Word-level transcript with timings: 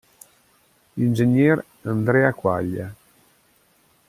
Ing. 0.97 1.61
Andrea 1.83 2.33
Quaglia. 2.33 2.91